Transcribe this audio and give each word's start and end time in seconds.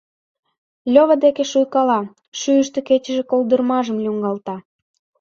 Лёва 0.93 1.15
деке 1.23 1.43
шуйкала, 1.51 1.99
шӱйыштӧ 2.39 2.79
кечыше 2.87 3.23
колдырмажым 3.31 3.97
лӱҥгалта. 4.03 4.55